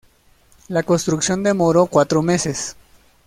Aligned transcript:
La 0.67 0.81
construcción 0.81 1.43
demoró 1.43 1.85
cuatro 1.85 2.23
meses. 2.23 2.75